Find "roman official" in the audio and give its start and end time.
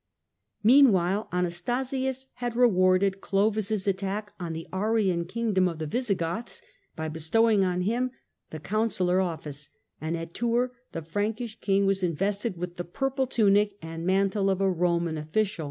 14.71-15.59